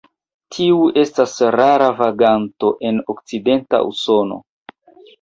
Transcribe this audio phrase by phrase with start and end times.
[0.55, 4.45] Tiu estas rara vaganto en okcidenta Usono.